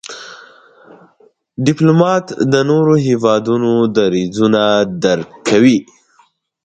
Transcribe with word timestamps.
ډيپلومات 1.65 2.25
د 2.51 2.53
نورو 2.69 2.93
هېوادونو 3.07 3.71
دریځونه 3.95 4.61
درک 5.03 5.29
کوي. 5.49 5.77